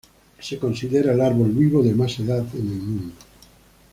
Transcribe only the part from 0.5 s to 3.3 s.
considera el árbol vivo de más edad en el mundo.